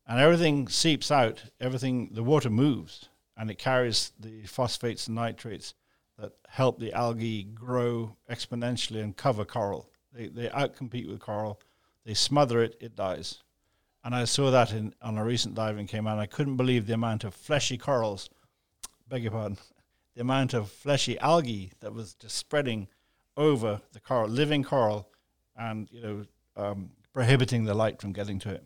[0.06, 1.42] and everything seeps out.
[1.60, 5.74] Everything, the water moves, and it carries the phosphates and nitrates
[6.18, 9.88] that help the algae grow exponentially and cover coral.
[10.12, 11.60] They they outcompete with coral
[12.04, 13.42] they smother it, it dies.
[14.02, 16.18] And I saw that in on a recent diving came out.
[16.18, 18.30] I couldn't believe the amount of fleshy corals,
[19.08, 19.58] beg your pardon,
[20.20, 22.86] the amount of fleshy algae that was just spreading
[23.38, 25.08] over the coral, living coral,
[25.56, 26.26] and you know,
[26.58, 28.62] um, prohibiting the light from getting to it.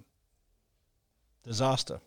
[1.44, 2.00] Disaster.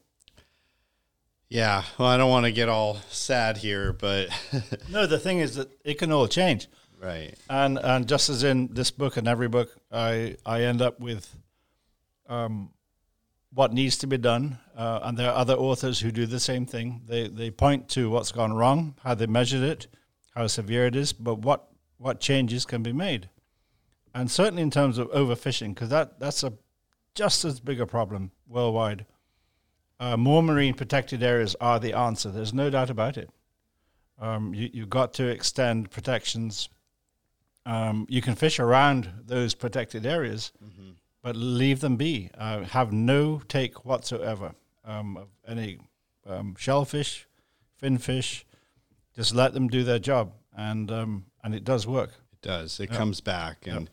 [1.47, 4.27] Yeah, well, I don't want to get all sad here, but
[4.89, 6.67] no, the thing is that it can all change.
[7.01, 7.33] Right.
[7.49, 11.33] And and just as in this book and every book, I I end up with
[12.27, 12.71] um,
[13.53, 16.65] what needs to be done, uh, and there are other authors who do the same
[16.65, 17.01] thing.
[17.05, 19.87] They they point to what's gone wrong, how they measured it,
[20.35, 23.29] how severe it is, but what what changes can be made,
[24.13, 26.53] and certainly in terms of overfishing, because that that's a
[27.15, 29.05] just as big a problem worldwide.
[29.99, 32.29] Uh, more marine protected areas are the answer.
[32.29, 33.31] There's no doubt about it.
[34.19, 36.69] Um, you, you've got to extend protections
[37.67, 40.91] um, you can fish around those protected areas, mm-hmm.
[41.27, 42.31] But leave them be.
[42.37, 45.77] Uh, have no take whatsoever um, of any
[46.25, 47.27] um, shellfish,
[47.75, 48.45] finfish.
[49.13, 52.11] Just let them do their job, and um, and it does work.
[52.31, 52.79] It does.
[52.79, 53.89] It comes back, and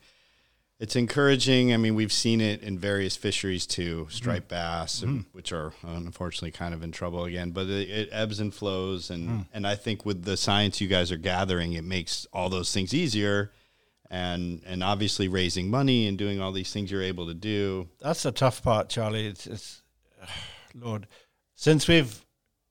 [0.78, 1.74] it's encouraging.
[1.74, 4.50] I mean, we've seen it in various fisheries too, striped mm.
[4.50, 5.02] bass, mm.
[5.02, 7.50] And, which are unfortunately kind of in trouble again.
[7.50, 9.46] But it, it ebbs and flows, and mm.
[9.52, 12.94] and I think with the science you guys are gathering, it makes all those things
[12.94, 13.50] easier
[14.10, 17.88] and and obviously raising money and doing all these things you're able to do.
[18.00, 19.26] That's the tough part, Charlie.
[19.26, 19.82] It's, it's
[20.74, 21.06] Lord,
[21.54, 22.24] since we've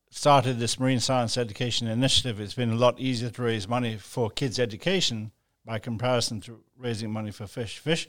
[0.10, 4.30] started this marine science education initiative, it's been a lot easier to raise money for
[4.30, 5.32] kids' education
[5.66, 7.80] by comparison to raising money for fish.
[7.80, 8.08] Fish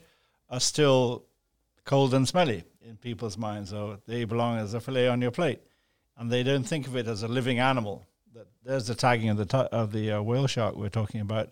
[0.51, 1.24] are still
[1.84, 5.61] cold and smelly in people's minds, or they belong as a fillet on your plate,
[6.18, 8.05] and they don't think of it as a living animal.
[8.34, 11.51] That there's the tagging of the t- of the uh, whale shark we're talking about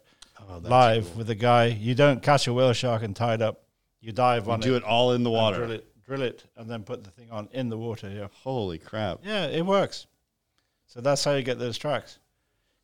[0.49, 1.19] oh, live cool.
[1.19, 1.67] with a guy.
[1.67, 3.65] You don't catch a whale shark and tie it up.
[4.01, 4.71] You dive you on do it.
[4.71, 5.59] Do it all in the water.
[5.59, 8.11] Drill it, drill it, and then put the thing on in the water.
[8.11, 8.29] Yeah.
[8.43, 9.21] Holy crap!
[9.25, 10.07] Yeah, it works.
[10.87, 12.19] So that's how you get those tracks.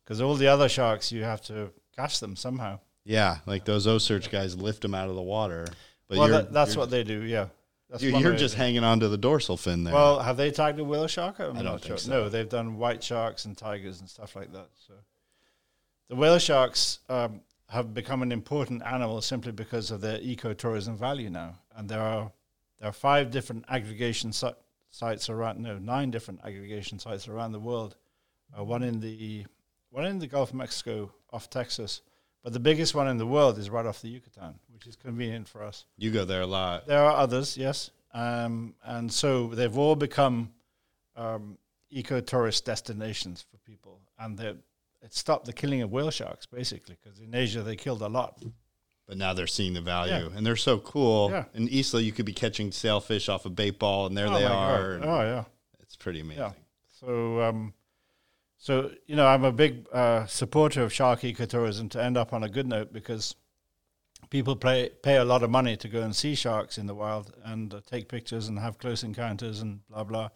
[0.03, 2.79] Because all the other sharks, you have to catch them somehow.
[3.03, 5.67] Yeah, like those OCEARCH guys lift them out of the water.
[6.07, 7.21] But well, that, that's what they do.
[7.21, 7.47] Yeah.
[7.89, 9.93] That's you're, you're just hanging on to the dorsal fin there.
[9.93, 11.39] Well, have they tagged a whale shark?
[11.39, 11.97] I'm I do not think sure.
[11.97, 12.11] so.
[12.11, 14.67] No, they've done white sharks and tigers and stuff like that.
[14.87, 14.93] So
[16.07, 21.29] the whale sharks um, have become an important animal simply because of their ecotourism value
[21.29, 22.31] now, and there are
[22.79, 24.49] there are five different aggregation si-
[24.89, 27.95] sites around no nine different aggregation sites around the world.
[28.57, 29.45] Uh, one in the
[29.91, 32.01] one in the Gulf of Mexico off Texas,
[32.43, 35.47] but the biggest one in the world is right off the Yucatan, which is convenient
[35.47, 35.85] for us.
[35.97, 36.87] You go there a lot.
[36.87, 40.51] There are others, yes, um, and so they've all become
[41.15, 41.59] um,
[41.91, 44.55] eco-tourist destinations for people, and they
[45.01, 48.41] it stopped the killing of whale sharks basically because in Asia they killed a lot.
[49.07, 50.37] But now they're seeing the value, Yeah.
[50.37, 51.31] and they're so cool.
[51.31, 51.45] Yeah.
[51.55, 54.45] In Isla, you could be catching sailfish off a bait ball, and there oh they
[54.45, 54.99] are.
[55.01, 55.45] Oh yeah.
[55.79, 56.43] It's pretty amazing.
[56.43, 56.51] Yeah.
[56.99, 57.73] So, um,
[58.57, 62.43] so you know, I'm a big uh, supporter of shark ecotourism to end up on
[62.43, 63.33] a good note because
[64.29, 67.33] people pay pay a lot of money to go and see sharks in the wild
[67.43, 70.29] and uh, take pictures and have close encounters and blah blah,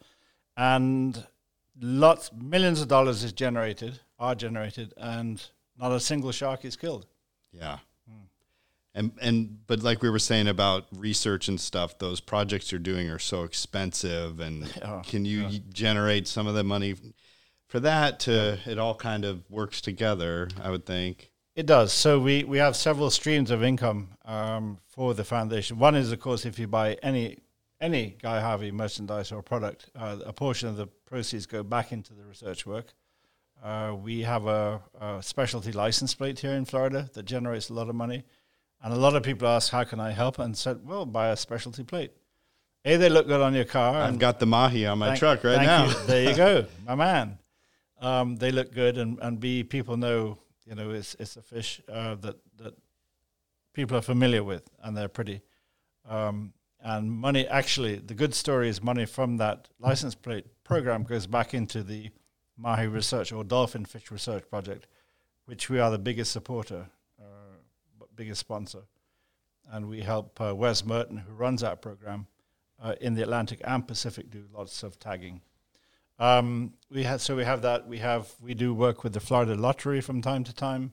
[0.56, 1.24] and
[1.80, 7.06] lots millions of dollars is generated are generated and not a single shark is killed.
[7.52, 7.78] Yeah.
[8.08, 8.24] Hmm.
[8.94, 13.10] And and but like we were saying about research and stuff, those projects you're doing
[13.10, 14.40] are so expensive.
[14.40, 16.94] And Yeah, can you generate some of the money
[17.66, 18.20] for that?
[18.20, 21.30] To it all kind of works together, I would think.
[21.54, 21.92] It does.
[21.92, 25.78] So we, we have several streams of income um, for the foundation.
[25.78, 27.38] One is, of course, if you buy any
[27.80, 32.14] any Guy Harvey merchandise or product, uh, a portion of the proceeds go back into
[32.14, 32.92] the research work.
[33.62, 37.88] Uh, we have a, a specialty license plate here in Florida that generates a lot
[37.88, 38.24] of money,
[38.82, 41.36] and a lot of people ask, "How can I help?" And said, "Well, buy a
[41.36, 42.12] specialty plate.
[42.84, 43.94] A, they look good on your car.
[44.02, 45.86] I've got the mahi on my Thank- truck right now.
[45.86, 45.94] you.
[46.06, 47.38] There you go, my man.
[48.00, 51.80] Um, they look good, and, and B, people know, you know, it's it's a fish
[51.88, 52.74] uh, that that
[53.72, 55.40] people are familiar with, and they're pretty.
[56.06, 56.52] Um,
[56.84, 61.54] and money, actually, the good story is money from that license plate program goes back
[61.54, 62.10] into the
[62.58, 64.86] Mahi Research or Dolphin Fish Research Project,
[65.46, 66.86] which we are the biggest supporter,
[67.18, 68.82] uh, biggest sponsor,
[69.72, 72.26] and we help uh, Wes Merten, who runs that program,
[72.82, 75.40] uh, in the Atlantic and Pacific do lots of tagging.
[76.18, 77.88] Um, we had so we have that.
[77.88, 80.92] We have we do work with the Florida Lottery from time to time.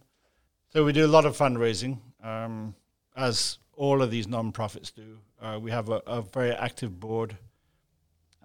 [0.69, 2.75] So we do a lot of fundraising, um,
[3.15, 5.19] as all of these nonprofits do.
[5.41, 7.37] Uh, we have a, a very active board,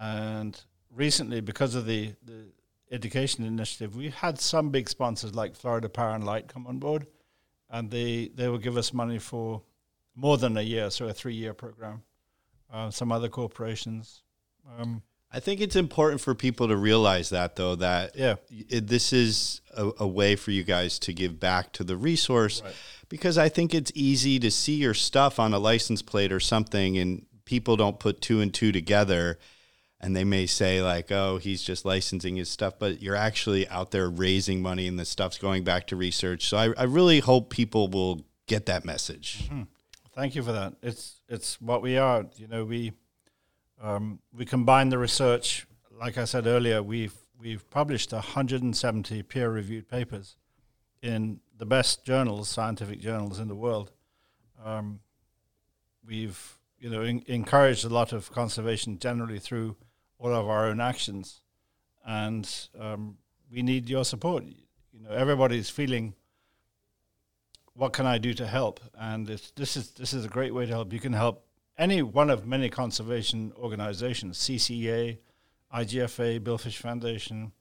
[0.01, 0.61] and
[0.95, 2.47] recently, because of the the
[2.91, 7.07] education initiative, we had some big sponsors like Florida Power and Light come on board,
[7.71, 9.63] and they they will give us money for
[10.15, 12.03] more than a year, so a three year program.
[12.73, 14.23] Uh, some other corporations.
[14.79, 15.03] Um,
[15.33, 18.37] I think it's important for people to realize that, though, that yeah.
[18.51, 22.63] it, this is a, a way for you guys to give back to the resource
[22.65, 22.75] Right.
[23.09, 26.97] because I think it's easy to see your stuff on a license plate or something
[26.97, 29.39] and people don't put two and two together
[30.01, 33.93] and they may say like oh he's just licensing his stuff but you're actually out
[33.93, 37.51] there raising money and the stuff's going back to research so I, I really hope
[37.51, 39.63] people will get that message mm-hmm.
[40.17, 40.73] Thank you for that.
[40.83, 42.25] It's it's what we are.
[42.37, 42.95] You know, we
[43.81, 45.67] um, we combine the research.
[45.91, 50.37] Like I said earlier, we've we've published 170 peer-reviewed papers
[51.03, 53.93] in the best journals, scientific journals in the world.
[54.65, 55.01] Um,
[56.07, 59.77] we've you know en- encouraged a lot of conservation generally through
[60.19, 61.43] all of our own actions,
[62.05, 63.19] and um,
[63.51, 64.45] we need your support.
[64.45, 66.15] You know, everybody's feeling
[67.75, 68.81] what can I do to help?
[68.99, 70.93] And this is this is a great way to help.
[70.93, 71.46] You can help
[71.79, 75.19] any one of many conservation organizations, CCA,
[75.75, 77.53] IGFA, Billfish Foundation.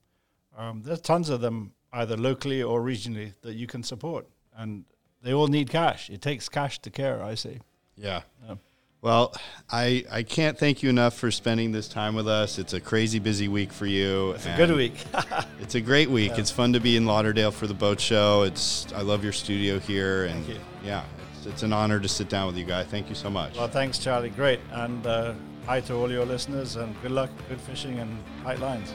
[0.57, 4.85] Um, there's tons of them, either locally or regionally, that you can support, and
[5.21, 6.09] they all need cash.
[6.09, 7.21] It takes cash to care.
[7.23, 7.59] I say.
[7.97, 8.55] yeah Yeah.
[9.01, 9.33] well
[9.69, 13.19] I, I can't thank you enough for spending this time with us it's a crazy
[13.19, 14.95] busy week for you It's a good week.
[15.61, 16.33] It's a great week.
[16.37, 18.43] It's fun to be in Lauderdale for the boat show.
[18.43, 20.63] It's I love your studio here, and Thank you.
[20.83, 21.03] yeah,
[21.45, 22.87] it's an honor to sit down with you guys.
[22.87, 23.55] Thank you so much.
[23.55, 24.29] well, thanks, Charlie.
[24.29, 25.33] Great, and uh,
[25.65, 28.93] hi to all your listeners, and good luck, good fishing, and tight lines.